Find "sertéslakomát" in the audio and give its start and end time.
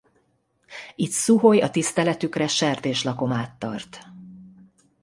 2.47-3.55